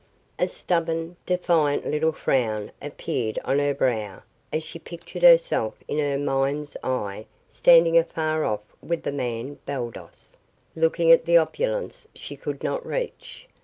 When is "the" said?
9.03-9.11, 11.25-11.37